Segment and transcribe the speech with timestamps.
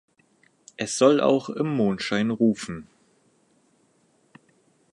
[0.77, 2.87] Es soll auch im Mondschein rufen.